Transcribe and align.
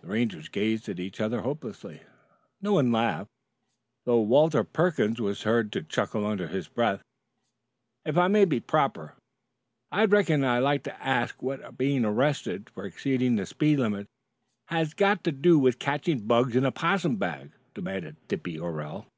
The 0.00 0.06
Rangers 0.06 0.48
gazed 0.48 0.88
at 0.88 0.98
each 0.98 1.20
other 1.20 1.42
hopelessly. 1.42 2.00
No 2.62 2.72
one 2.72 2.90
laughed, 2.90 3.28
though 4.06 4.22
Walter 4.22 4.64
Perkins 4.64 5.20
was 5.20 5.42
heard 5.42 5.70
to 5.72 5.82
chuckle 5.82 6.24
under 6.24 6.46
his 6.48 6.66
breath. 6.66 7.02
"If 8.06 8.16
it 8.16 8.28
might 8.30 8.48
be 8.48 8.60
proper, 8.60 9.16
I 9.92 10.06
reckon 10.06 10.44
I'd 10.44 10.60
like 10.60 10.82
to 10.84 11.02
ask 11.04 11.42
what 11.42 11.76
being 11.76 12.06
arrested 12.06 12.70
for 12.70 12.86
exceeding 12.86 13.36
the 13.36 13.44
speed 13.44 13.80
limit 13.80 14.06
has 14.68 14.94
got 14.94 15.24
to 15.24 15.30
do 15.30 15.58
with 15.58 15.78
catching 15.78 16.26
bugs 16.26 16.56
in 16.56 16.64
a 16.64 16.72
'possum 16.72 17.16
bag?" 17.16 17.52
demanded 17.74 18.16
Dippy 18.28 18.56
Orell. 18.58 19.08